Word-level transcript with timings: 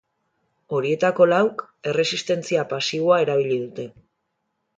Horietako 0.77 1.27
lauk 1.27 1.61
erresistentzia 1.91 2.65
pasiboa 2.73 3.21
erabili 3.27 3.61
dute. 3.67 3.87